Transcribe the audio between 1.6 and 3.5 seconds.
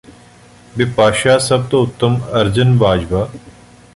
ਤੋਂ ਉੱਤਮ ਅਰਜਨ ਬਾਜਵਾ